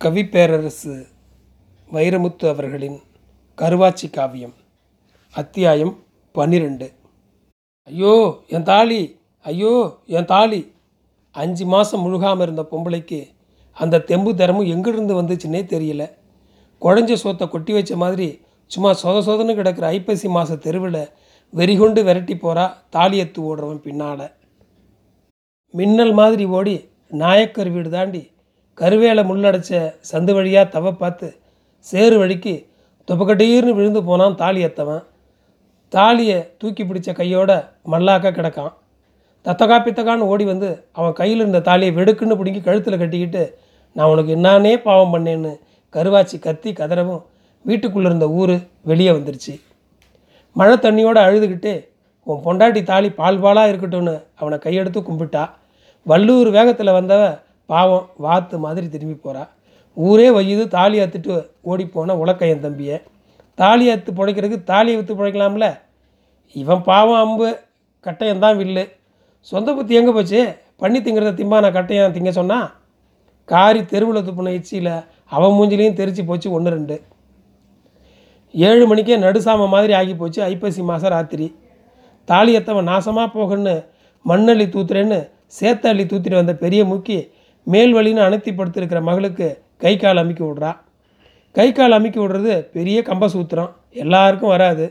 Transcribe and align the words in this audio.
கவிப்பேரரசு 0.00 0.94
வைரமுத்து 1.90 2.44
அவர்களின் 2.50 2.96
கருவாச்சி 3.58 4.06
காவியம் 4.16 4.52
அத்தியாயம் 5.34 5.92
பன்னிரெண்டு. 6.34 6.86
ஐயோ 7.88 8.12
என் 8.56 8.66
தாலி 8.70 9.00
ஐயோ 9.44 9.72
என் 10.16 10.28
தாலி. 10.32 10.60
அஞ்சு 11.34 11.64
மாதம் 11.74 12.04
முழுகாமல் 12.04 12.44
இருந்த 12.46 12.64
பொம்பளைக்கு 12.72 13.20
அந்த 13.76 14.02
தெம்பு 14.10 14.34
தரமும் 14.42 14.70
எங்கிருந்து 14.74 15.18
வந்துச்சுன்னே 15.20 15.62
தெரியல. 15.74 16.02
குழஞ்ச 16.82 17.18
சோத்தை 17.24 17.48
கொட்டி 17.48 17.74
வச்ச 17.78 17.96
மாதிரி 18.04 18.28
சும்மா 18.70 18.92
சொத 19.04 19.16
சொதன்னு 19.30 19.58
கிடக்கிற 19.62 19.86
ஐப்பசி 19.96 20.30
மாத 20.36 20.60
தெருவில் 20.68 21.02
வெறிகொண்டு 21.52 22.02
விரட்டி 22.10 22.36
போகிறா 22.36 22.68
தாலியத்து 22.96 23.40
ஓடுறவன் 23.48 23.84
பின்னால். 23.88 24.26
மின்னல் 25.74 26.16
மாதிரி 26.22 26.46
ஓடி 26.58 26.78
நாயக்கர் 27.24 27.74
வீடு 27.74 27.90
தாண்டி 27.98 28.24
கருவேலை 28.78 29.22
முள்ளடைச்ச 29.28 29.92
சந்து 30.12 30.32
வழியாக 30.34 30.68
தவ 30.68 30.90
பார்த்து 30.92 31.28
சேறு 31.86 32.16
வழிக்கு 32.18 32.54
துப்பக்கட்டீர்னு 33.08 33.72
விழுந்து 33.74 34.00
போனான் 34.04 34.34
தாலி 34.34 34.60
எத்தவன் 34.64 35.04
தாலியை 35.88 36.38
தூக்கி 36.58 36.82
பிடிச்ச 36.84 37.12
கையோட 37.12 37.50
மல்லாக்க 37.92 38.30
கிடக்கான். 38.30 38.72
தத்தகா 39.46 39.76
பித்தகான்னு 39.86 40.28
ஓடி 40.32 40.44
வந்து 40.44 40.68
அவன் 40.92 41.12
கையில் 41.12 41.38
இருந்த 41.38 41.60
தாலியை 41.60 41.92
வெடுக்குன்னு 41.94 42.38
பிடுங்கி 42.38 42.60
கழுத்தில் 42.60 42.98
கட்டிக்கிட்டு 42.98 43.42
நான் 43.96 44.10
உனக்கு 44.12 44.34
என்னானே 44.36 44.72
பாவம் 44.76 45.12
பண்ணேன்னு 45.14 45.52
கருவாச்சி 45.94 46.38
கத்தி 46.38 46.72
கதறவும் 46.72 47.22
வீட்டுக்குள்ளே 47.64 48.08
இருந்த 48.08 48.28
ஊர் 48.28 48.54
வெளியே 48.82 49.12
வந்துருச்சு. 49.12 49.54
மழை 50.56 50.76
தண்ணியோடு 50.76 51.20
அழுதுகிட்டு 51.26 51.72
உன் 52.26 52.42
பொண்டாட்டி 52.44 52.82
தாலி 52.82 53.08
பால் 53.10 53.40
பாலாக 53.40 53.70
இருக்கட்டும்னு 53.72 54.14
அவனை 54.34 54.58
கையெடுத்து 54.58 55.00
கும்பிட்டா. 55.08 55.44
வள்ளூர் 56.06 56.50
வேகத்தில் 56.50 56.96
வந்தவ 56.98 57.22
பாவம் 57.70 58.06
வாத்து 58.24 58.56
மாதிரி 58.64 58.86
திரும்பி 58.94 59.16
போகிறா 59.16 59.42
ஊரே 59.96 60.28
வையுது 60.36 60.64
தாலி 60.68 60.96
அத்துட்டு 61.02 61.34
ஓடிப்போன 61.70 62.16
உலக்கையன் 62.22 62.64
தம்பியை. 62.64 62.96
தாலி 63.58 63.84
அத்து 63.92 64.10
பிழைக்கிறதுக்கு 64.18 64.68
தாலியை 64.70 64.96
விற்று 64.98 65.14
பிழைக்கலாம்ல? 65.14 65.66
இவன் 66.56 66.82
பாவம் 66.88 67.20
அம்பு 67.24 67.48
கட்டையன் 68.06 68.42
தான் 68.44 68.58
வில்லு. 68.60 68.84
சொந்த 69.52 69.68
புத்தி 69.74 69.94
எங்கே 70.00 70.12
போச்சு? 70.12 70.40
பண்ணி 70.82 70.98
திங்கிறத 71.00 71.32
திம்பா 71.40 71.58
நான் 71.64 71.76
கட்டையன் 71.76 72.14
திங்க 72.16 72.32
சொன்னான் 72.38 72.66
காரி 73.48 73.80
தெருவில் 73.92 74.26
துப்புன 74.26 74.52
இச்சியில் 74.58 74.94
அவன் 75.34 75.54
மூஞ்சிலையும் 75.56 75.98
தெரிச்சு 76.00 76.22
போச்சு 76.24 76.48
ஒன்று 76.56 76.74
ரெண்டு. 76.76 76.96
ஏழு 78.54 78.84
மணிக்கே 78.90 79.16
நடுசாம 79.24 79.68
மாதிரி 79.74 79.92
ஆகி 79.92 80.14
போச்சு 80.14 80.40
ஐப்பசி 80.42 80.82
மாதம் 80.82 81.12
ராத்திரி. 81.14 81.46
தாலியத்தவன் 82.28 82.88
நாசமாக 82.92 83.28
போகன்னு 83.34 83.74
மண்ணள்ளி 84.24 84.66
தூத்துறேன்னு 84.74 85.18
சேத்த 85.58 85.90
அள்ளி 85.90 86.04
தூத்திட்டு 86.04 86.40
வந்த 86.42 86.54
பெரிய 86.64 86.84
முக்கி 86.84 87.18
மேல் 87.66 87.92
வழின்னு 87.94 88.22
அணைத்தி 88.26 88.50
படுத்திருக்கிற 88.50 89.02
மகளுக்கு 89.02 89.46
கை 89.76 89.96
கால் 89.96 90.16
அமுக்கி 90.16 90.44
விட்றா. 90.44 90.70
கை 91.54 91.72
கால் 91.72 91.92
அமுக்கி 91.92 92.20
விடுறது 92.20 92.54
பெரிய 92.76 92.98
கம்ப 93.00 93.28
சூத்திரம். 93.34 93.70
எல்லாருக்கும் 93.90 94.48
வராது. 94.48 94.86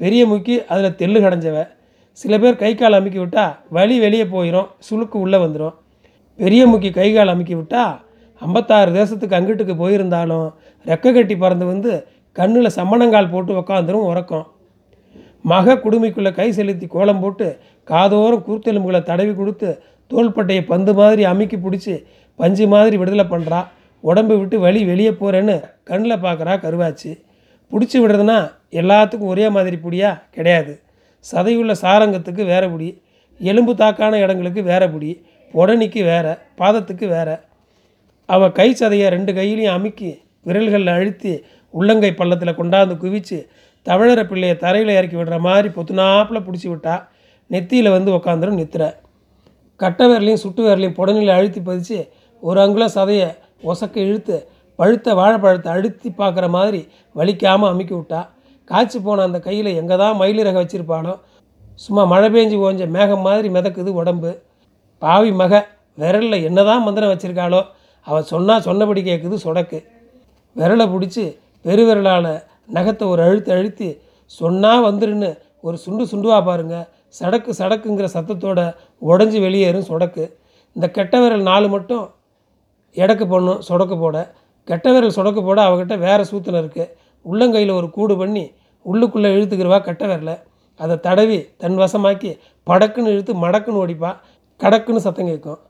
பெரிய 0.00 0.26
முக்கி 0.26 0.54
அதில் 0.66 0.96
தெள்ளு 0.96 1.20
கடைஞ்சவ. 1.20 1.68
சில 2.12 2.38
பேர் 2.38 2.56
கை 2.56 2.74
கால் 2.74 2.92
அமுக்கி 2.92 3.18
விட்டால் 3.18 3.54
வலி 3.70 3.98
வெளியே 3.98 4.24
போயிடும் 4.24 4.68
சுளுக்கு 4.86 5.16
உள்ளே 5.24 5.38
வந்துடும் 5.38 5.74
பெரிய 6.38 6.66
முக்கி 6.66 6.90
கை 6.90 7.08
கால் 7.14 7.28
அமுக்கி 7.28 7.54
விட்டால் 7.54 7.94
ஐம்பத்தாறு 8.42 8.90
தேசத்துக்கு 8.98 9.36
அங்கிட்டுக்கு 9.38 9.74
போயிருந்தாலும் 9.82 10.48
ரெக்க 10.86 11.12
கட்டி 11.14 11.36
பறந்து 11.36 11.66
வந்து 11.66 11.92
கண்ணில் 12.32 12.76
சம்மணங்கால் 12.76 13.30
போட்டு 13.30 13.52
உக்காந்துரும் 13.60 14.08
உறக்கம். 14.10 14.46
மக 15.42 15.74
குடுமைக்குள்ளே 15.74 16.32
கை 16.34 16.52
செலுத்தி 16.52 16.86
கோலம் 16.86 17.20
போட்டு 17.20 17.58
காதோரம் 17.90 18.44
கூர்த்தெலும்புகளை 18.46 19.02
தடவி 19.02 19.34
கொடுத்து 19.34 19.70
தோள்பட்டையை 20.10 20.64
பந்து 20.64 20.94
மாதிரி 20.94 21.24
அமுக்கி 21.24 21.56
பிடிச்சி 21.56 22.02
பஞ்சு 22.36 22.66
மாதிரி 22.66 22.96
விடுதலை 22.96 23.24
பண்ணுறா 23.24 23.66
உடம்பு 24.00 24.38
விட்டு 24.38 24.58
வலி 24.58 24.84
வெளியே 24.84 25.10
போகிறேன்னு 25.10 25.62
கண்ணில் 25.84 26.22
பார்க்குறா 26.22 26.54
கருவாச்சு. 26.56 27.10
பிடிச்சி 27.72 27.96
விடுறதுனா 27.98 28.50
எல்லாத்துக்கும் 28.70 29.32
ஒரே 29.34 29.48
மாதிரி 29.48 29.76
பிடியா? 29.76 30.22
கிடையாது. 30.30 30.80
சதையுள்ள 31.32 31.74
சாரங்கத்துக்கு 31.82 32.44
வேற 32.44 32.68
பிடி. 32.68 33.02
எலும்பு 33.40 33.74
தாக்கான 33.74 34.18
இடங்களுக்கு 34.18 34.62
வேற 34.62 34.90
பிடி. 34.90 35.22
உடனிக்கு 35.54 36.02
வேற 36.04 36.38
பாதத்துக்கு 36.58 37.08
வேற. 37.08 37.42
அவள் 38.28 38.52
கை 38.52 38.76
சதையை 38.80 39.08
ரெண்டு 39.08 39.32
கையிலையும் 39.32 39.72
அமுக்கி 39.72 40.20
விரல்களில் 40.46 40.90
அழுத்தி 40.90 41.42
உள்ளங்கை 41.70 42.14
பள்ளத்தில் 42.14 42.58
கொண்டாந்து 42.58 42.94
குவிச்சு 42.94 43.46
தவழற 43.86 44.20
பிள்ளையை 44.26 44.56
தரையில் 44.56 44.88
இறக்கி 44.88 45.16
விடுற 45.16 45.38
மாதிரி 45.38 45.68
பொத்துனாப்பில் 45.68 46.46
பிடிச்சி 46.46 46.68
விட்டா 46.68 46.94
நெத்தியில் 47.50 47.90
வந்து 47.90 48.10
உக்காந்துரும் 48.16 48.58
நித்துற 48.58 48.84
கட்டை 49.80 50.04
விரலையும் 50.06 50.42
சுட்டு 50.44 50.62
விரலையும் 50.62 50.96
புடனில் 50.98 51.36
அழுத்தி 51.38 51.60
பதிச்சு 51.60 51.98
ஒரு 52.42 52.58
அங்குலம் 52.60 52.94
சதையை 52.94 53.28
ஒசக்க 53.62 53.96
இழுத்து 54.06 54.36
பழுத்த 54.78 55.14
வாழைப்பழத்தை 55.14 55.70
அழுத்தி 55.72 56.08
பார்க்குற 56.10 56.46
மாதிரி 56.48 56.80
வலிக்காமல் 57.14 57.70
அமுக்கி 57.70 57.94
விட்டா 57.94 58.20
காய்ச்சி 58.70 58.98
போன 58.98 59.22
அந்த 59.22 59.38
கையில் 59.38 59.70
எங்கே 59.80 59.96
தான் 59.96 60.18
மயிலிறக 60.20 60.56
வச்சுருப்பானோ 60.62 61.14
சும்மா 61.80 62.02
மழை 62.04 62.28
பெஞ்சு 62.28 62.56
ஓஞ்ச 62.66 62.82
மேகம் 62.88 63.24
மாதிரி 63.26 63.48
மிதக்குது 63.48 63.90
உடம்பு. 64.00 64.30
பாவி 65.02 65.30
மக 65.40 65.54
விரலில் 65.98 66.44
என்னதான் 66.48 66.84
மந்திரம் 66.86 67.12
வச்சுருக்காளோ 67.12 67.60
அவள் 68.06 68.30
சொன்னால் 68.32 68.64
சொன்னபடி 68.68 69.00
கேட்குது 69.02 69.36
சொடக்கு. 69.44 69.78
விரலை 70.56 70.86
பிடிச்சி 70.92 71.24
பெருவிரலால் 71.64 72.32
நகத்தை 72.76 73.04
ஒரு 73.08 73.22
அழுத்து 73.22 73.50
அழுத்தி 73.52 73.88
சொன்னால் 74.30 74.84
வந்துருன்னு 74.88 75.30
ஒரு 75.60 75.76
சுண்டு 75.76 76.04
சுண்டுவா 76.12 76.38
பாருங்கள் 76.44 76.86
சடக்கு 77.14 77.50
சடக்குங்கிற 77.58 78.06
சத்தத்தோட 78.16 78.60
உடஞ்சி 79.10 79.38
வெளியேறும் 79.46 79.88
சொடக்கு. 79.90 80.24
இந்த 80.76 80.86
கெட்ட 80.96 81.20
விரல் 81.20 81.44
நாலு 81.50 81.68
மட்டும் 81.68 82.04
எடக்கு 82.96 83.26
பண்ணும் 83.34 83.60
சொடக்கு 83.68 83.96
போட. 83.98 84.16
கெட்ட 84.68 84.86
விரல் 84.92 85.16
சொடக்கு 85.18 85.42
போட 85.48 85.58
அவகிட்ட 85.68 85.94
வேறு 85.98 86.24
சூத்தில் 86.30 86.60
இருக்குது 86.62 86.92
உள்ளங்கையில் 87.24 87.72
ஒரு 87.78 87.88
கூடு 87.90 88.16
பண்ணி 88.16 88.44
உள்ளுக்குள்ளே 88.86 89.30
இழுத்துக்கிறவா 89.36 89.78
கெட்ட 89.88 90.04
விரலை. 90.06 90.36
அதை 90.80 90.96
தடவி 91.06 91.38
தன் 91.62 91.78
வசமாக்கி 91.82 92.30
படக்குன்னு 92.66 93.12
இழுத்து 93.14 93.32
மடக்குன்னு 93.44 93.80
ஓடிப்பா. 93.84 94.10
கடக்குன்னு 94.60 95.04
சத்தம் 95.06 95.30
கேட்கும். 95.30 95.60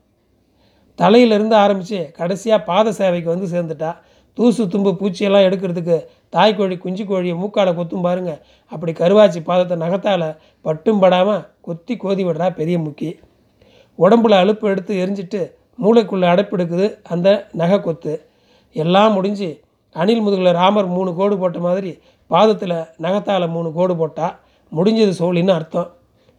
தலையிலிருந்து 0.99 1.55
ஆரம்பித்து 1.55 1.99
கடைசியாக 2.19 2.65
பாத 2.69 2.91
சேவைக்கு 2.99 3.29
வந்து 3.33 3.47
சேர்ந்துட்டா. 3.53 3.91
தூசு 4.37 4.63
தும்பு 4.73 4.91
பூச்சியெல்லாம் 4.99 5.45
எடுக்கிறதுக்கு 5.47 5.97
தாய்க்கோழி 6.35 6.77
குஞ்சு 6.77 7.03
கோழியை 7.05 7.35
மூக்கால் 7.41 7.77
கொத்தும் 7.77 8.05
பாருங்க. 8.07 8.31
அப்படி 8.71 8.91
கருவாச்சி 8.91 9.39
பாதத்தை 9.49 9.75
நகத்தால் 9.83 10.27
பட்டும் 10.65 10.99
படாமல் 10.99 11.45
கொத்தி 11.61 11.95
கோதி 11.97 12.23
விடுறா 12.25 12.47
பெரிய 12.59 12.77
முக்கி. 12.79 13.09
உடம்புல 13.99 14.39
அலுப்பு 14.43 14.65
எடுத்து 14.71 14.93
எரிஞ்சிட்டு 15.03 15.41
மூளைக்குள்ளே 15.83 16.27
அடைப்பு 16.33 16.53
எடுக்குது 16.57 16.87
அந்த 17.13 17.27
நகை 17.51 17.77
கொத்து 17.81 18.13
எல்லாம் 18.75 19.13
முடிஞ்சு 19.13 19.49
அணில் 19.95 20.21
முதுகில் 20.21 20.57
ராமர் 20.59 20.89
மூணு 20.95 21.11
கோடு 21.15 21.35
போட்ட 21.37 21.59
மாதிரி 21.59 21.91
பாதத்தில் 22.31 22.77
நகத்தால் 23.05 23.45
மூணு 23.55 23.69
கோடு 23.77 23.93
போட்டால் 23.95 24.35
முடிஞ்சது 24.71 25.13
சோழின்னு 25.19 25.53
அர்த்தம். 25.57 25.89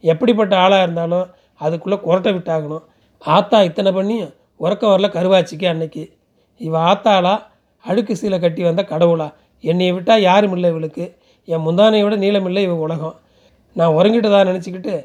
எப்படிப்பட்ட 0.03 0.53
ஆளாக 0.57 0.81
இருந்தாலும் 0.81 1.27
அதுக்குள்ளே 1.65 1.97
குரட்டை 2.05 2.31
விட்டாகணும். 2.35 2.83
ஆத்தா 3.21 3.57
இத்தனை 3.61 3.91
பண்ணி 3.91 4.17
உறக்க 4.63 4.83
வரல 4.91 5.07
கருவாச்சிக்கு 5.15 5.65
அன்னைக்கு. 5.65 6.03
இவ 6.57 6.79
ஆத்தாளா 6.91 7.33
அழுக்கு 7.85 8.13
சீலை 8.21 8.39
கட்டி 8.39 8.61
வந்த 8.63 8.81
கடவுளா. 8.83 9.27
என்னையை 9.63 9.93
விட்டால் 9.93 10.25
யாரும் 10.29 10.53
இல்லை 10.57 10.69
இவளுக்கு. 10.73 11.05
என் 11.47 11.65
முந்தானையை 11.67 12.03
விட 12.05 12.15
நீளமில்லை 12.15 12.63
இவ 12.67 12.75
உலகம். 12.85 13.15
நான் 13.75 13.95
உறங்கிட்டதா 13.97 14.39
நினச்சிக்கிட்டு 14.51 14.95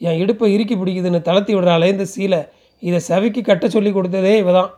என் 0.00 0.18
இடுப்பை 0.22 0.48
இறுக்கி 0.54 0.74
பிடிக்குதுன்னு 0.76 1.20
தளர்த்தி 1.28 1.52
விடுறாளே 1.54 1.88
இந்த 1.94 2.06
சீலை. 2.14 2.40
இதை 2.82 2.98
செவிக்கு 3.10 3.40
கட்ட 3.42 3.66
சொல்லி 3.68 3.90
கொடுத்ததே 3.90 4.34
இவ 4.42 4.52
தான் 4.52 4.70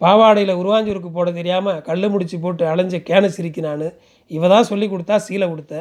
பாவாடையில் 0.00 0.58
உருவாஞ்சூருக்கு 0.60 1.10
போட 1.12 1.28
தெரியாமல் 1.30 1.80
கல் 1.88 2.10
முடிச்சு 2.12 2.36
போட்டு 2.38 2.64
அலைஞ்ச 2.72 2.98
கேன 3.08 3.28
சிரிக்கி 3.28 3.62
நான். 3.68 3.88
இவ 4.30 4.48
தான் 4.48 4.68
சொல்லி 4.70 4.86
கொடுத்தா 4.88 5.16
சீலை 5.26 5.46
கொடுத்த 5.48 5.74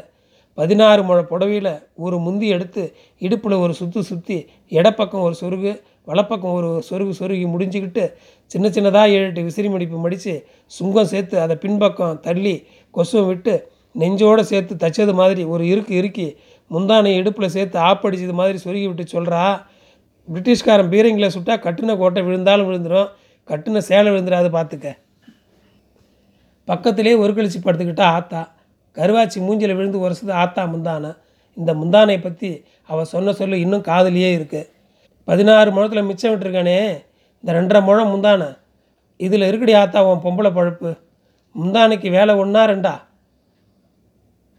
பதினாறு 0.58 1.02
முழ 1.04 1.20
புடவையில் 1.22 1.72
ஒரு 1.96 2.16
முந்தி 2.18 2.48
எடுத்து 2.48 2.84
இடுப்பில் 3.22 3.62
ஒரு 3.64 3.74
சுற்று 3.74 4.02
சுற்றி 4.04 4.38
இடப்பக்கம் 4.72 5.26
ஒரு 5.28 5.36
சொருகு 5.42 5.72
வலப்பக்கம் 6.08 6.56
ஒரு 6.60 6.70
சொருகு 6.90 7.14
சொருகி 7.20 7.46
முடிஞ்சுக்கிட்டு 7.54 8.04
சின்ன 8.52 8.68
சின்னதாக 8.68 9.14
ஏழு 9.16 9.26
எட்டு 9.28 9.42
விசிறி 9.44 9.70
மடிப்பு 9.70 9.98
மடித்து 9.98 10.34
சுங்கம் 10.72 11.10
சேர்த்து 11.14 11.36
அதை 11.40 11.56
பின்பக்கம் 11.56 12.20
தள்ளி 12.20 12.56
கொசுவை 13.00 13.24
விட்டு 13.30 13.54
நெஞ்சோடு 13.96 14.44
சேர்த்து 14.52 14.74
தச்சது 14.84 15.14
மாதிரி 15.20 15.44
ஒரு 15.54 15.64
இருக்கு 15.74 15.94
இறுக்கி 16.02 16.28
முந்தானை 16.72 17.12
இடுப்பில் 17.20 17.54
சேர்த்து 17.56 17.78
ஆப்படிச்சது 17.90 18.36
மாதிரி 18.40 18.58
சொருகி 18.66 18.88
விட்டு 18.90 19.06
சொல்கிறா 19.16 19.44
பிரிட்டிஷ்காரன் 20.28 20.92
பீரங்கில் 20.94 21.34
சுட்டா 21.36 21.54
கட்டின 21.66 21.96
கோட்டை 22.02 22.22
விழுந்தாலும் 22.26 22.68
விழுந்துடும் 22.70 23.10
கட்டின 23.50 23.82
சேலை 23.90 24.10
விழுந்துடாது 24.14 24.50
பார்த்துக்க 24.56 24.90
பக்கத்திலே 26.68 27.14
ஒரு 27.22 27.32
கழிச்சு 27.36 27.60
படுத்துக்கிட்டா 27.62 28.08
ஆத்தா. 28.18 28.42
கருவாச்சி 28.98 29.40
மூஞ்சில் 29.46 29.76
விழுந்து 29.78 30.04
உரசுது 30.06 30.34
ஆத்தா 30.42 30.64
முந்தானை. 30.74 31.12
இந்த 31.58 31.72
முந்தானை 31.80 32.18
பற்றி 32.26 32.50
அவள் 32.92 33.10
சொன்ன 33.14 33.34
சொல்லு 33.40 33.56
இன்னும் 33.64 33.86
காதலியே 33.88 34.30
இருக்குது 34.38 34.70
பதினாறு 35.28 35.70
முழத்தில் 35.76 36.08
மிச்சம் 36.10 36.32
விட்டுருக்கானே 36.32 36.78
இந்த 37.44 37.52
ரெண்டரை 37.58 37.82
முழம் 37.88 38.12
முந்தானை. 38.14 38.50
இதில் 39.20 39.48
இருக்குடி 39.50 39.74
ஆத்தா 39.82 40.00
உன் 40.10 40.24
பொம்பளை 40.26 40.52
பழப்பு. 40.58 40.92
முந்தானைக்கு 41.56 42.10
வேலை 42.10 42.34
ஒன்றா 42.36 42.64
ரெண்டா? 42.72 42.96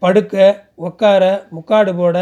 படுக்க 0.01 0.35
உட்கார 0.75 1.23
முக்காடு 1.49 1.91
போட 1.95 2.17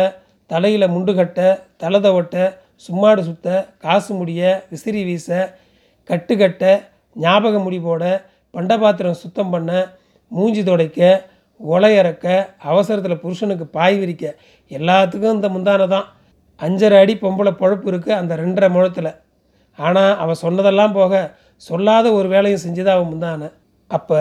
தலையில் 0.45 0.93
முண்டு 0.93 1.15
கட்ட 1.15 1.39
தலை 1.77 1.99
தவட்ட 1.99 2.35
சும்மாடு 2.75 3.21
சுத்த 3.23 3.47
காசு 3.77 4.11
முடிய 4.13 4.41
விசிறி 4.69 5.03
வீச 5.03 5.57
கட்டு 6.03 6.37
கட்ட 6.37 6.63
ஞாபக 7.15 7.59
முடி 7.59 7.79
போட 7.79 8.03
பண்டபாத்திரம் 8.53 9.21
சுத்தம் 9.23 9.49
பண்ண 9.49 9.71
மூஞ்சி 10.31 10.63
துடைக்க 10.63 11.27
உலை 11.59 11.93
அவசரத்தில் 12.57 13.21
புருஷனுக்கு 13.23 13.65
பாய் 13.67 13.97
விரிக்க 13.99 14.35
எல்லாத்துக்கும் 14.71 15.35
இந்த 15.37 15.49
முந்தானை 15.49 15.87
தான். 15.87 16.07
அஞ்சரை 16.61 16.97
அடி 17.01 17.13
பொம்பளை 17.13 17.51
பொழப்பு 17.61 17.87
இருக்குது 17.91 18.19
அந்த 18.21 18.35
ரெண்டரை 18.35 18.69
முழத்தில். 18.69 19.11
ஆனால் 19.75 20.17
அவள் 20.17 20.41
சொன்னதெல்லாம் 20.43 20.93
போக 20.93 21.35
சொல்லாத 21.55 22.11
ஒரு 22.11 22.27
வேலையும் 22.27 22.63
செஞ்சுதான் 22.65 22.97
அவன் 22.97 23.11
முந்தானை. 23.13 23.49
அப்போ 23.91 24.17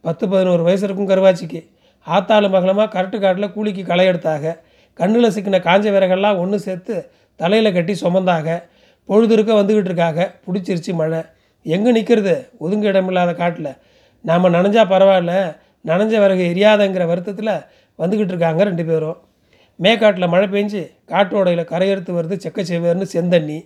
பத்து 0.00 0.28
பதினோரு 0.28 0.62
வயசு 0.62 0.84
இருக்கும் 0.86 1.08
கருவாச்சிக்கு. 1.08 1.60
ஆத்தாளு 2.06 2.48
மகளமாக 2.50 2.88
கரட்டு 2.94 3.20
காட்டில் 3.20 3.52
கூலிக்கு 3.52 3.82
களை 3.84 4.08
எடுத்தாக. 4.08 4.58
கண்ணில் 4.94 5.34
சிக்கின 5.34 5.58
காஞ்ச 5.66 5.86
விறகெல்லாம் 5.94 6.38
ஒன்று 6.38 6.58
சேர்த்து 6.58 6.94
தலையில் 7.36 7.72
கட்டி 7.72 7.96
சுமந்தாக. 8.00 8.62
பொழுதுருக்க 9.08 9.52
வந்துக்கிட்டு 9.60 9.90
இருக்காக. 9.90 10.28
பிடிச்சிருச்சு 10.46 10.92
மழை. 10.94 11.20
எங்கே 11.62 11.90
நிற்கிறது 11.90 12.50
ஒதுங்க 12.60 12.86
இடமில்லாத 12.92 13.34
காட்டில். 13.34 13.72
நாம் 14.20 14.54
நனைஞ்சா 14.54 14.84
பரவாயில்ல. 14.94 15.34
நனைஞ்ச 15.86 16.14
விறகு 16.22 16.44
எரியாதங்கிற 16.52 17.06
வருத்தத்தில் 17.06 17.54
வந்துக்கிட்டு 17.98 18.34
இருக்காங்க 18.34 18.64
ரெண்டு 18.64 18.84
பேரும். 18.84 19.18
மேக்காட்டில் 19.76 20.28
மழை 20.28 20.48
பெஞ்சு 20.48 20.80
காட்டோடையில் 21.08 21.70
கரையறுத்து 21.72 22.12
வருது 22.18 22.36
செக்கச்செவேர்னு 22.46 23.06
செந்தண்ணி. 23.12 23.58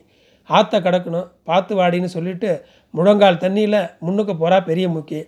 ஆற்ற 0.49 0.81
கடக்கணும் 0.81 1.29
பார்த்து 1.45 1.73
வாடின்னு 1.81 2.05
சொல்லிட்டு 2.05 2.51
முழங்கால் 2.91 3.43
தண்ணியில் 3.45 3.91
முன்னுக்கு 3.99 4.33
போகிறா 4.33 4.65
பெரிய 4.65 4.89
முக்கி. 4.89 5.21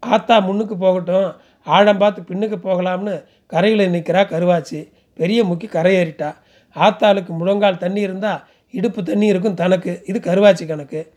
ஆத்தா 0.00 0.38
முன்னுக்கு 0.38 0.76
போகட்டும் 0.76 1.34
ஆழம் 1.64 1.98
பார்த்து 1.98 2.22
பின்னுக்கு 2.22 2.56
போகலாம்னு 2.64 3.24
கரையில் 3.46 3.92
நிற்கிறா 3.92 4.22
கருவாச்சி. 4.32 4.88
பெரிய 5.14 5.44
முக்கி 5.44 5.66
கரையேறிட்டா. 5.66 6.34
ஆத்தாளுக்கு 6.74 7.28
முழங்கால் 7.28 7.78
தண்ணி 7.78 8.00
இருந்தால் 8.00 8.44
இடுப்பு 8.70 9.02
தண்ணி 9.02 9.26
இருக்கும் 9.26 9.54
தனக்கு. 9.54 10.02
இது 10.06 10.20
கருவாச்சி 10.24 10.66
கணக்கு. 10.66 11.12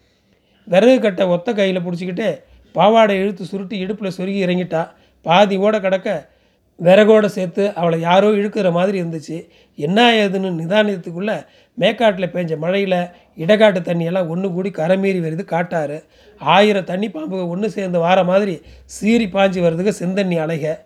விறகு 0.67 0.99
கட்டை 0.99 1.25
ஒத்த 1.25 1.53
கையில் 1.53 1.81
பிடிச்சிக்கிட்டு 1.81 2.41
பாவாடை 2.71 3.17
இழுத்து 3.17 3.45
சுருட்டி 3.45 3.77
இடுப்பில் 3.77 4.17
சொருகி 4.17 4.39
இறங்கிட்டா. 4.45 4.89
பாதி 5.21 5.57
ஓட 5.57 5.79
கிடக்க 5.79 6.29
விறகோட 6.83 7.25
சேர்த்து 7.25 7.73
அவளை 7.75 7.99
யாரோ 7.99 8.29
இழுக்கிற 8.29 8.71
மாதிரி 8.71 9.01
இருந்துச்சு. 9.01 9.47
என்ன 9.75 10.13
ஏதுன்னு 10.13 10.51
நிதானத்துக்குள்ளே 10.59 11.45
மேக்காட்டில் 11.79 12.31
பேஞ்ச 12.33 12.57
மழையில் 12.57 12.97
இடக்காட்டு 13.37 13.79
தண்ணியெல்லாம் 13.79 14.27
ஒன்று 14.27 14.51
கூடி 14.51 14.69
கரை 14.71 14.97
மீறி 14.97 15.19
வருது 15.19 15.43
காட்டாறு. 15.43 16.03
ஆயிரம் 16.39 16.83
தண்ணி 16.83 17.09
பாம்புக 17.09 17.47
ஒன்று 17.47 17.69
சேர்ந்து 17.69 17.99
வார 17.99 18.23
மாதிரி 18.23 18.61
சீறி 18.85 19.25
பாஞ்சி 19.25 19.61
வர்றதுக்கு 19.61 19.93
செந்தண்ணி 19.99 20.37
அலைக. 20.45 20.77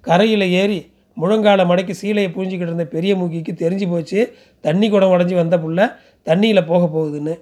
கரையில் 0.00 0.50
ஏறி 0.50 0.92
முழங்கால 1.20 1.64
மடக்கி 1.64 1.94
சீலையை 2.02 2.30
பூஞ்சிக்கிட்டு 2.34 2.68
இருந்த 2.68 2.84
பெரிய 2.84 3.16
மூக்கிக்கு 3.16 3.52
தெரிஞ்சு 3.52 3.90
போச்சு. 3.90 4.36
தண்ணி 4.60 4.88
குடம் 4.88 5.10
உடஞ்சி 5.10 5.34
வந்த 5.34 5.56
புள்ள 5.56 5.96
தண்ணியில் 6.24 6.66
போக 6.66 6.84
போகுதுன்னு. 6.98 7.38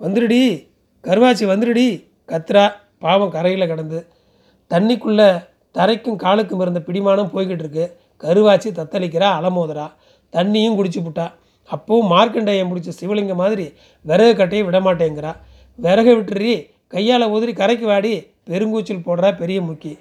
வந்துடுடி 0.00 0.68
கருவாச்சி 1.02 1.44
வந்துடுடி 1.52 2.04
கத்ரா. 2.28 2.72
பாவம் 2.98 3.30
கரையில் 3.30 3.66
கிடந்து. 3.66 4.06
தண்ணிக்குள்ளே 4.70 5.50
தரைக்கும் 5.74 6.18
காலுக்கும் 6.24 6.62
இருந்த 6.64 6.80
பிடிமானம் 6.88 7.32
போய்கிட்டு 7.34 7.64
இருக்கு 7.64 7.84
கருவாச்சி 8.22 8.70
தத்தளிக்கிறா 8.78 9.28
அலமோதரா 9.38 9.86
தண்ணியும் 10.32 10.76
குடிச்சு 10.78 11.00
புட்டா. 11.06 11.26
அப்போவும் 11.70 12.10
மார்க்கண்டேயம் 12.12 12.70
பிடிச்ச 12.70 12.90
சிவலிங்கம் 13.00 13.40
மாதிரி 13.42 13.66
விறகு 14.04 14.34
கட்டையை 14.40 14.62
விடமாட்டேங்கிறா. 14.68 15.32
விறகை 15.78 16.12
விட்டுறி 16.18 16.54
கையால் 16.94 17.32
உதறி 17.34 17.52
கரைக்கு 17.60 17.86
வாடி 17.90 18.12
பெருங்கூச்சல் 18.50 19.04
போடுறா 19.06 19.30
பெரிய 19.40 19.58
முக்கி. 19.68 19.92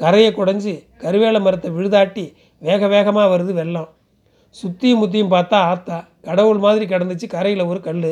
கரையை 0.00 0.30
குடஞ்சி 0.32 0.74
கருவேல 1.02 1.40
மரத்தை 1.46 1.68
விழுதாட்டி 1.76 2.24
வேக 2.62 2.88
வேகமாக 2.94 3.26
வருது 3.32 3.52
வெள்ளம். 3.60 3.88
சுற்றியும் 4.54 5.00
முத்தியும் 5.02 5.32
பார்த்தா 5.34 5.58
ஆத்தா 5.70 5.96
கடவுள் 6.26 6.60
மாதிரி 6.64 6.84
கிடந்துச்சு 6.92 7.26
கரையில் 7.34 7.68
ஒரு 7.70 7.80
கல் 7.86 8.02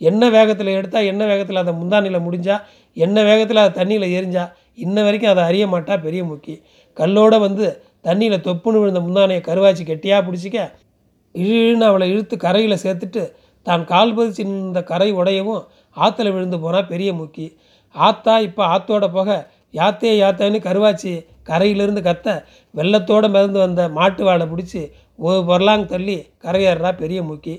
என்ன 0.00 0.22
வேகத்தில் 0.36 0.76
எடுத்தால் 0.78 1.08
என்ன 1.10 1.22
வேகத்தில் 1.30 1.60
அதை 1.62 1.72
முந்தானியில் 1.80 2.24
முடிஞ்சா 2.26 2.56
என்ன 2.96 3.22
வேகத்தில் 3.28 3.62
அதை 3.62 3.72
தண்ணியில் 3.80 4.14
எரிஞ்சா 4.16 4.44
இன்ன 4.78 5.02
வரைக்கும் 5.06 5.32
அதை 5.32 5.42
அறிய 5.50 5.64
மாட்டா 5.66 5.94
பெரிய 6.06 6.22
முக்கி. 6.24 6.54
கல்லோடு 6.96 7.36
வந்து 7.46 7.66
தண்ணியில் 8.06 8.44
தொப்புன்னு 8.46 8.80
விழுந்த 8.82 9.00
முந்தானையை 9.06 9.42
கருவாச்சி 9.48 9.84
கெட்டியாக 9.90 10.20
பிடிச்சிக்க 10.26 10.58
இழுன்னு 11.34 11.86
அவளை 11.90 12.06
இழுத்து 12.12 12.34
கரையில் 12.44 12.82
சேர்த்துட்டு 12.84 13.22
தான் 13.66 13.84
கால் 13.92 14.14
பதிச்சு 14.16 14.42
நின்ற 14.48 14.80
கரை 14.90 15.08
உடையவும் 15.20 15.62
ஆற்றுல 15.96 16.32
விழுந்து 16.34 16.58
போனால் 16.64 16.90
பெரிய 16.92 17.10
முக்கி. 17.12 17.46
ஆத்தா 17.94 18.34
இப்போ 18.48 18.62
ஆத்தோட 18.74 19.06
போக 19.16 19.30
யாத்தே 19.74 20.12
யாத்தேன்னு 20.22 20.58
கருவாச்சி 20.66 21.12
கரையிலிருந்து 21.42 22.02
கத்த 22.08 22.28
வெள்ளத்தோடு 22.74 23.28
மிதந்து 23.28 23.58
வந்த 23.58 23.82
மாட்டு 23.88 24.22
வாழை 24.24 24.46
பிடிச்சி 24.52 24.82
ஒரு 25.18 25.40
பொருளாங்க 25.50 25.86
தள்ளி 25.86 26.16
கரையேறா 26.44 26.90
பெரிய 27.02 27.20
முக்கி. 27.22 27.54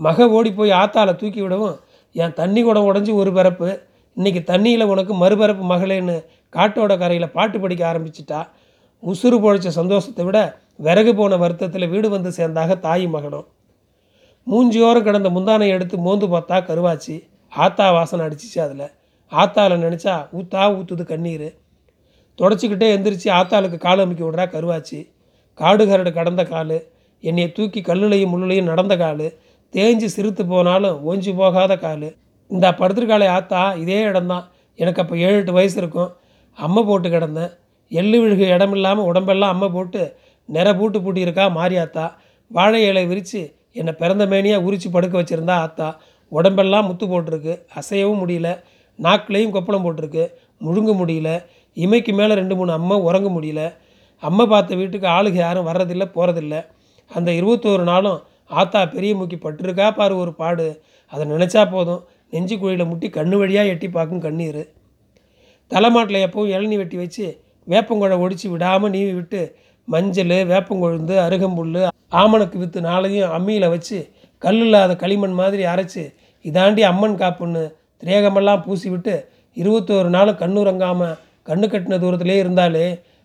மக 0.00 0.28
ஓடி 0.36 0.50
போய் 0.52 0.72
ஆத்தால 0.82 1.10
தூக்கி 1.16 1.40
விடவும் 1.42 1.76
என் 2.14 2.36
தண்ணி 2.40 2.62
குடம் 2.62 2.88
உடஞ்சி 2.90 3.12
ஒரு 3.22 3.30
பிறப்பு 3.32 3.68
இன்னைக்கு 4.16 4.40
தண்ணியில் 4.52 4.82
உனக்கு 4.82 5.14
மறுபரப்பு 5.14 5.64
மகளேன்னு 5.70 6.14
காட்டோட 6.52 6.98
கரையில் 6.98 7.32
பாட்டு 7.36 7.60
படிக்க 7.60 7.82
ஆரம்பிச்சிட்டா 7.92 8.40
உசுறு 9.02 9.36
பொழைச்ச 9.44 9.68
சந்தோஷத்தை 9.68 10.24
விட 10.24 10.38
விறகு 10.76 11.14
போன 11.14 11.36
வருத்தத்தில் 11.36 11.88
வீடு 11.88 12.08
வந்து 12.08 12.30
சேர்ந்தாக 12.36 12.78
தாய் 12.78 13.06
மகனும். 13.06 13.46
மூஞ்சியோரம் 14.46 15.02
கிடந்த 15.02 15.28
முந்தானை 15.30 15.68
எடுத்து 15.68 15.98
மோந்து 15.98 16.26
பார்த்தா 16.26 16.56
கருவாச்சி 16.68 17.16
ஆத்தா 17.52 17.90
வாசனை 17.92 18.22
அடிச்சிச்சு 18.26 18.58
அதில். 18.58 18.86
ஆத்தால 19.32 19.78
நினச்சா 19.84 20.14
ஊத்தா 20.38 20.62
ஊற்றுது 20.78 21.04
கண்ணீர். 21.04 21.48
தொடச்சிக்கிட்டே 22.38 22.88
எந்திரிச்சு 22.96 23.28
ஆத்தாளுக்கு 23.38 23.76
கால் 23.76 23.98
அமைக்க 23.98 24.24
விடுறா 24.24 24.46
கருவாச்சி. 24.56 25.00
காடு 25.54 25.84
கரடு 25.86 26.12
கடந்த 26.12 26.44
கால் 26.44 26.76
என்னையை 27.22 27.50
தூக்கி 27.52 27.80
கல்லுலையும் 27.80 28.32
முள்ளுலையும் 28.34 28.70
நடந்த 28.72 28.96
கால் 28.96 29.26
தேஞ்சு 29.74 30.08
சிறுத்து 30.16 30.42
போனாலும் 30.48 30.98
ஓஞ்சி 31.10 31.32
போகாத 31.36 31.76
கால். 31.76 32.08
இந்த 32.50 32.66
படுத்திருக்காளே 32.78 33.28
ஆத்தா 33.28 33.72
இதே 33.82 34.00
இடம்தான். 34.00 34.44
எனக்கு 34.76 35.02
அப்போ 35.02 35.16
ஏழு 35.16 35.36
எட்டு 35.36 35.52
வயசு 35.52 35.76
இருக்கும். 35.82 36.10
அம்மை 36.54 36.82
போட்டு 36.84 37.08
கிடந்தேன். 37.08 37.52
எள்ளு 37.88 38.20
விழுகு 38.20 38.46
இடம் 38.48 38.72
இல்லாமல் 38.72 39.04
உடம்பெல்லாம் 39.04 39.52
அம்மை 39.54 39.68
போட்டு 39.68 40.16
நிற 40.44 40.74
பூட்டு 40.74 41.02
பூட்டி 41.02 41.20
இருக்கா 41.20 41.44
மாரியாத்தா 41.58 42.06
வாழை 42.50 42.80
இலை 42.86 43.06
விரித்து 43.06 43.42
என்னை 43.72 43.92
பிறந்த 43.92 44.26
மேனியாக 44.26 44.64
உரித்து 44.66 44.90
படுக்க 44.90 45.14
வச்சுருந்தா 45.20 45.54
ஆத்தா. 45.66 45.88
உடம்பெல்லாம் 46.28 46.86
முத்து 46.86 47.06
போட்டிருக்கு. 47.06 47.54
அசையவும் 47.74 48.20
முடியல. 48.22 48.48
நாக்குலேயும் 48.98 49.54
கொப்பளம் 49.56 49.84
போட்டிருக்கு. 49.86 50.24
முழுங்க 50.64 50.92
முடியல. 51.00 51.30
இமைக்கு 51.76 52.12
மேலே 52.12 52.34
ரெண்டு 52.34 52.56
மூணு 52.56 52.72
அம்மா 52.72 52.96
உறங்க 52.96 53.28
முடியல. 53.28 53.62
அம்மா 54.22 54.46
பார்த்த 54.46 54.74
வீட்டுக்கு 54.74 55.06
ஆளுங்க 55.08 55.38
யாரும் 55.46 55.66
வர்றதில்லை 55.66 56.06
போகிறதில்ல 56.14 56.56
அந்த 57.10 57.30
இருபத்தோரு 57.32 57.82
நாளும் 57.82 58.20
ஆத்தா 58.60 58.86
பெரிய 58.86 59.14
முக்கி 59.14 59.36
பட்டிருக்கா 59.36 59.94
பாரு 59.94 60.14
ஒரு 60.16 60.32
பாடு. 60.32 60.82
அதை 61.12 61.26
நினச்சா 61.30 61.70
போதும். 61.70 62.02
நெஞ்சு 62.34 62.56
குழியில் 62.60 62.88
முட்டி 62.90 63.08
கண்ணு 63.16 63.36
வழியாக 63.40 63.72
எட்டி 63.74 63.88
பார்க்கும் 63.96 64.24
கண்ணீர். 64.26 64.62
தலைமாட்டில் 65.70 66.24
எப்பவும் 66.26 66.52
இளநீ 66.54 66.76
வெட்டி 66.80 66.96
வச்சு 67.02 67.26
வேப்பங்குழை 67.66 68.16
ஒடிச்சு 68.24 68.46
விடாமல் 68.52 68.92
நீவி 68.94 69.12
விட்டு 69.18 69.40
மஞ்சள் 69.88 70.34
வேப்பங்கொழுந்து 70.52 71.14
அருகம்புல் 71.26 71.78
ஆமணக்கு 72.20 72.56
வித்து 72.62 72.80
நாளையும் 72.88 73.32
அம்மியில் 73.36 73.72
வச்சு 73.74 73.98
கல் 74.42 74.60
இல்லாத 74.64 74.92
களிமண் 75.02 75.36
மாதிரி 75.40 75.62
அரைச்சி 75.72 76.02
இதாண்டி 76.44 76.82
அம்மன் 76.90 77.16
காப்புன்னு 77.22 77.62
திரேகமெல்லாம் 78.02 78.62
பூசி 78.64 78.88
விட்டு 78.94 79.14
இருபத்தோரு 79.56 80.08
நாள் 80.16 80.38
கண்ணுறங்காமல் 80.42 81.14
கண்ணு 81.48 81.66
கட்டின 81.66 81.98
தூரத்திலே 82.02 82.36
இருந்தாலே 82.42 82.84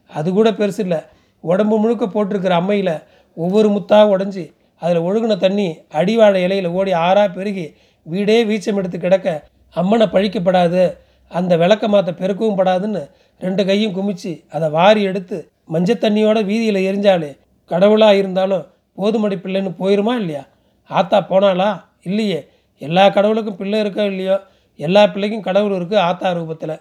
அது 0.09 0.27
கூட 0.37 0.49
பெருசு 0.59 0.81
இல்லை. 0.85 0.99
உடம்பு 1.43 1.75
முழுக்க 1.81 2.05
போட்டிருக்கிற 2.05 2.53
அம்மையில் 2.61 2.95
ஒவ்வொரு 3.37 3.67
முத்தாக 3.75 4.13
உடஞ்சி 4.15 4.45
அதில் 4.81 5.05
ஒழுகுன 5.07 5.37
தண்ணி 5.43 5.67
அடிவாழை 5.99 6.39
இலையில் 6.45 6.73
ஓடி 6.77 6.91
ஆறாக 7.05 7.27
பெருகி 7.37 7.65
வீடே 8.11 8.37
வீச்சம் 8.49 8.79
எடுத்து 8.81 8.97
கிடக்க 8.99 9.27
அம்மனை 9.75 10.05
பழிக்கப்படாது 10.13 10.83
அந்த 11.31 11.53
விளக்க 11.61 11.87
மாற்ற 11.93 12.11
பெருக்கவும் 12.21 12.59
படாதுன்னு 12.59 13.01
ரெண்டு 13.41 13.61
கையும் 13.69 13.95
குமிச்சு 13.97 14.31
அதை 14.55 14.67
வாரி 14.77 15.01
எடுத்து 15.09 15.37
மஞ்சள் 15.73 16.03
தண்ணியோட 16.03 16.39
வீதியில் 16.49 16.85
எரிஞ்சாலே 16.89 17.31
கடவுளாக 17.71 18.19
இருந்தாலும் 18.21 18.63
போதுமடி 18.97 19.35
பிள்ளைன்னு 19.41 19.71
போயிருமா 19.81 20.13
இல்லையா? 20.21 20.43
ஆத்தா 20.89 21.17
போனாளா? 21.31 21.67
இல்லையே. 22.07 22.39
எல்லா 22.81 23.03
கடவுளுக்கும் 23.17 23.59
பிள்ளை 23.59 23.77
இருக்கோ 23.83 24.03
இல்லையோ? 24.11 24.37
எல்லா 24.79 25.01
பிள்ளைக்கும் 25.13 25.45
கடவுள் 25.47 25.75
இருக்குது 25.77 26.01
ஆத்தா 26.07 26.29
ரூபத்தில். 26.37 26.75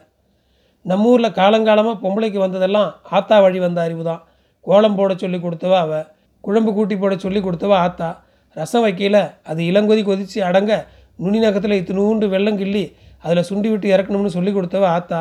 நம்ம 0.85 1.11
ஊரில் 1.12 1.37
காலங்காலமாக 1.38 1.97
பொம்பளைக்கு 2.04 2.38
வந்ததெல்லாம் 2.44 2.90
ஆத்தா 3.18 3.37
வழி 3.44 3.58
வந்த 3.66 3.78
அறிவு 3.87 4.04
தான் 4.11 4.23
கோலம் 4.66 4.97
போட 4.99 5.12
சொல்லி 5.23 5.38
கொடுத்தவா 5.38 5.78
அவ 5.87 6.00
குழம்பு 6.44 6.70
கூட்டி 6.78 6.97
போட 6.97 7.14
சொல்லி 7.25 7.40
கொடுத்தவா 7.40 7.76
ஆத்தா. 7.87 8.08
ரசம் 8.56 8.85
வைக்கையில் 8.85 9.23
அது 9.50 9.61
இளங்கொதி 9.70 10.02
கொதித்து 10.04 10.38
அடங்க 10.49 10.73
நுனிநகத்தில் 11.22 11.78
இத்தினூண்டு 11.80 12.26
வெள்ளம் 12.34 12.58
கிள்ளி 12.60 12.84
அதில் 13.25 13.46
சுண்டி 13.50 13.68
விட்டு 13.70 13.88
இறக்கணும்னு 13.94 14.30
சொல்லி 14.37 14.50
கொடுத்தவ 14.56 14.87
ஆத்தா. 14.96 15.20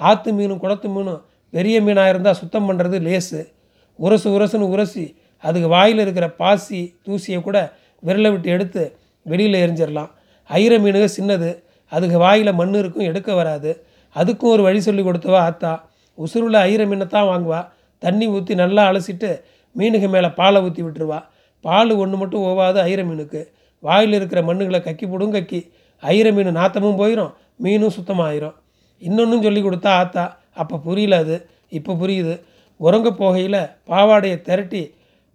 ஆற்று 0.00 0.30
மீனும் 0.38 0.60
குளத்து 0.62 0.88
மீனும் 0.96 1.20
பெரிய 1.54 1.76
மீனாக 1.86 2.12
இருந்தால் 2.12 2.38
சுத்தம் 2.40 2.66
பண்ணுறது 2.68 2.98
லேசு. 3.06 3.40
உரசு 3.98 4.28
உரசுன்னு 4.36 4.68
உரசி 4.74 5.04
அதுக்கு 5.44 5.68
வாயில் 5.74 6.02
இருக்கிற 6.04 6.26
பாசி 6.40 6.80
தூசியை 7.06 7.38
கூட 7.46 7.58
விரலை 8.06 8.30
விட்டு 8.34 8.48
எடுத்து 8.56 8.82
வெளியில் 9.26 9.58
எரிஞ்சிடலாம் 9.64 10.10
ஐர 10.50 10.72
மீனுக 10.84 11.06
சின்னது 11.16 11.50
அதுக்கு 11.92 12.18
வாயில் 12.24 12.52
மண் 12.60 12.78
இருக்கும் 12.82 13.08
எடுக்க 13.10 13.30
வராது. 13.40 13.70
அதுக்கும் 14.16 14.52
ஒரு 14.54 14.62
வழி 14.66 14.80
சொல்லி 14.86 15.02
கொடுத்தவா 15.02 15.40
ஆத்தா 15.48 15.72
உசுருள்ள 16.18 16.56
ஐர 16.70 16.82
மீனை 16.90 17.06
தான் 17.16 17.28
வாங்குவா. 17.32 17.60
தண்ணி 18.02 18.26
ஊற்றி 18.36 18.54
நல்லா 18.62 18.82
அலசிட்டு 18.90 19.30
மீனுக்கு 19.76 20.08
மேலே 20.14 20.28
பாலை 20.38 20.60
ஊற்றி 20.66 20.82
விட்டுருவா. 20.86 21.18
பால் 21.64 21.92
ஒன்று 22.02 22.16
மட்டும் 22.22 22.44
ஓவாது 22.48 22.78
ஐர 22.90 23.00
மீனுக்கு. 23.10 23.42
வாயில் 23.86 24.16
இருக்கிற 24.18 24.40
மண்ணுகளை 24.48 24.80
கக்கி 24.86 25.06
போடும் 25.08 25.34
கக்கி. 25.36 25.60
ஐர 26.02 26.26
மீன் 26.36 26.56
நாத்தமும் 26.60 26.98
போயிடும் 27.00 27.32
மீனும் 27.64 27.94
சுத்தமாயிரும். 27.96 28.56
இன்னொன்றும் 29.02 29.44
சொல்லி 29.46 29.60
கொடுத்தா 29.62 29.92
ஆத்தா 30.00 30.24
அப்போ 30.62 30.76
புரியல 30.86 31.18
அது 31.24 31.36
இப்போ 31.78 31.92
புரியுது. 32.00 32.34
உறங்க 32.80 33.08
போகையில் 33.20 33.60
பாவாடையை 33.90 34.38
திரட்டி 34.48 34.82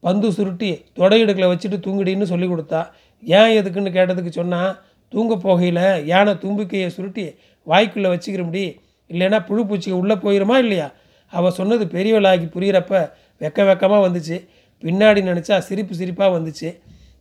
பந்து 0.04 0.27
சுருட்டி 0.38 0.70
தொடையிடுக்கில் 0.98 1.51
வச்சுட்டு 1.51 1.77
தூங்குடின்னு 1.86 2.25
சொல்லி 2.32 2.48
கொடுத்தா 2.48 2.82
ஏன் 3.24 3.54
எதுக்குன்னு 3.60 3.92
கேட்டதுக்கு 3.98 4.32
சொன்னால் 4.39 4.74
தூங்க 5.13 5.34
போகையில் 5.46 5.84
யானை 6.12 6.34
தும்பிக்கையை 6.44 6.89
சுருட்டி 6.96 7.25
வாய்க்குள்ளே 7.68 8.10
வச்சுக்கிற 8.13 8.44
முடி 8.44 8.63
இல்லைன்னா 9.10 9.39
புழு 9.46 9.62
பூச்சிக்கு 9.70 10.00
உள்ளே 10.01 10.16
போயிருமா 10.16 10.56
இல்லையா? 10.63 10.88
அவள் 11.34 11.56
சொன்னது 11.60 11.86
பெரியவளாகி 11.86 12.46
புரியிறப்ப 12.56 12.94
வெக்க 13.42 13.66
வெக்கமாக 13.70 14.01
வந்துச்சு. 14.06 14.38
பின்னாடி 14.84 15.22
நினச்சா 15.30 15.58
சிரிப்பு 15.58 15.96
சிரிப்பாக 15.96 16.32
வந்துச்சு. 16.38 16.70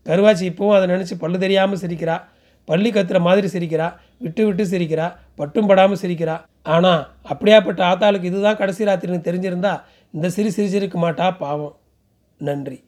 கருவாச்சி 0.07 0.45
இப்போவும் 0.53 0.77
அதை 0.77 0.89
நினச்சி 0.89 1.15
பல்லு 1.19 1.39
தெரியாமல் 1.39 1.79
சிரிக்கிறா. 1.79 2.21
பள்ளி 2.65 2.91
கத்துற 2.91 3.21
மாதிரி 3.21 3.47
சிரிக்கிறா. 3.47 3.93
விட்டு 4.19 4.45
விட்டு 4.47 4.65
சிரிக்கிறா. 4.65 5.15
பட்டும் 5.35 5.67
படாமல் 5.67 6.03
சிரிக்கிறா. 6.03 6.37
ஆனால் 6.63 7.09
அப்படியாப்பட்ட 7.29 7.81
ஆத்தாளுக்கு 7.91 8.23
இதுதான் 8.23 8.57
கடைசி 8.57 8.85
ராத்திரின்னு 8.85 9.29
தெரிஞ்சிருந்தா 9.29 9.81
இந்த 10.13 10.29
சிரி 10.29 10.51
சிரிச்சிருக்க 10.57 10.99
மாட்டா 11.07 11.37
பாவம். 11.39 11.77
நன்றி. 12.39 12.79